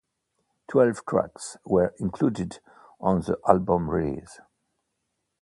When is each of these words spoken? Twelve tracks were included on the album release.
Twelve 0.67 1.05
tracks 1.05 1.57
were 1.63 1.93
included 1.99 2.59
on 2.99 3.21
the 3.21 3.37
album 3.47 3.87
release. 3.87 4.39